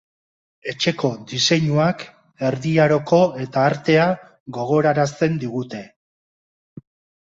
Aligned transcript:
Etxeko 0.71 1.11
diseinuak, 1.31 2.07
erdi 2.51 2.73
aroko 2.87 3.21
eta 3.45 3.69
artea 3.69 4.11
gogorarazten 4.61 5.43
digute. 5.49 5.89